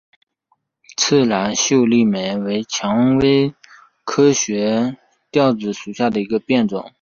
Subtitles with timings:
[0.97, 3.53] 刺萼秀丽莓为蔷薇
[4.03, 4.97] 科悬
[5.31, 6.89] 钩子属下的一个变种。